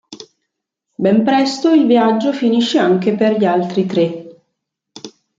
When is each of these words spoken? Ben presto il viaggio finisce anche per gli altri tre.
Ben 0.97 1.23
presto 1.23 1.69
il 1.73 1.85
viaggio 1.85 2.33
finisce 2.33 2.79
anche 2.79 3.13
per 3.15 3.37
gli 3.37 3.45
altri 3.45 3.85
tre. 3.85 4.41